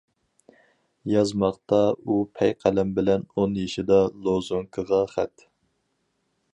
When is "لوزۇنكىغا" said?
4.25-5.03